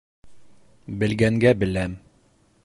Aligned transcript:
Белгәнгә 1.03 1.53
беләм. 1.65 1.95